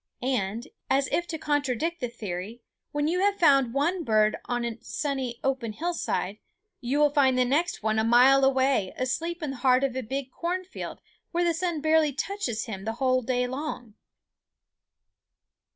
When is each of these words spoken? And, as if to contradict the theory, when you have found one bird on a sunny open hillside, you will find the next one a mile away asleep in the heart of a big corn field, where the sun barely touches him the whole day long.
And, 0.23 0.67
as 0.89 1.07
if 1.11 1.27
to 1.27 1.37
contradict 1.37 2.01
the 2.01 2.07
theory, 2.09 2.63
when 2.91 3.07
you 3.07 3.19
have 3.19 3.37
found 3.37 3.71
one 3.71 4.03
bird 4.03 4.35
on 4.45 4.65
a 4.65 4.79
sunny 4.81 5.39
open 5.43 5.73
hillside, 5.73 6.39
you 6.79 6.97
will 6.97 7.11
find 7.11 7.37
the 7.37 7.45
next 7.45 7.83
one 7.83 7.99
a 7.99 8.03
mile 8.03 8.43
away 8.43 8.95
asleep 8.97 9.43
in 9.43 9.51
the 9.51 9.57
heart 9.57 9.83
of 9.83 9.95
a 9.95 10.01
big 10.01 10.31
corn 10.31 10.63
field, 10.65 11.01
where 11.31 11.43
the 11.43 11.53
sun 11.53 11.81
barely 11.81 12.11
touches 12.13 12.65
him 12.65 12.83
the 12.83 12.93
whole 12.93 13.21
day 13.21 13.45
long. 13.45 13.93